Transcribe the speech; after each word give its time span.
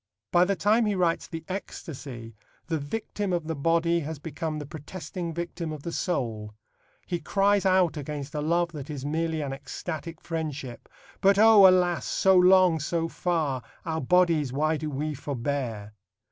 By 0.31 0.45
the 0.45 0.55
time 0.55 0.87
he 0.87 0.95
writes 0.95 1.27
The 1.27 1.43
Ecstasy 1.47 2.35
the 2.65 2.79
victim 2.79 3.31
of 3.31 3.45
the 3.45 3.53
body 3.55 3.99
has 3.99 4.17
become 4.17 4.57
the 4.57 4.65
protesting 4.65 5.31
victim 5.31 5.71
of 5.71 5.83
the 5.83 5.91
soul. 5.91 6.55
He 7.05 7.19
cries 7.19 7.67
out 7.67 7.97
against 7.97 8.33
a 8.33 8.41
love 8.41 8.71
that 8.71 8.89
is 8.89 9.05
merely 9.05 9.41
an 9.41 9.53
ecstatic 9.53 10.19
friendship: 10.19 10.89
But 11.21 11.37
O 11.37 11.67
alas, 11.67 12.07
so 12.07 12.35
long, 12.35 12.79
so 12.79 13.07
far, 13.07 13.61
Our 13.85 14.01
bodies 14.01 14.51
why 14.51 14.75
do 14.75 14.89
we 14.89 15.13
forbear? 15.13 15.93